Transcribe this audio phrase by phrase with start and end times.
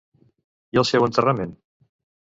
[0.77, 1.55] I el seu enterrament?